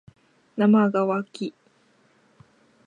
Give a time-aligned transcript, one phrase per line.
[0.57, 1.53] なまがわき